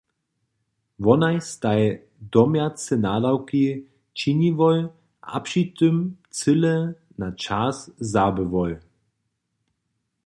[1.07, 1.81] Wonaj staj
[2.33, 3.61] domjace nadawki
[4.19, 4.79] činiłoj
[5.33, 5.95] a při tym
[6.37, 6.75] cyle
[7.21, 7.77] na čas
[8.13, 8.71] zabyłoj.